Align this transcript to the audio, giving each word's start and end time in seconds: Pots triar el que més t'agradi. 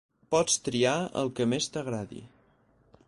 Pots 0.35 0.55
triar 0.67 0.95
el 1.23 1.29
que 1.41 1.47
més 1.53 1.69
t'agradi. 1.77 2.27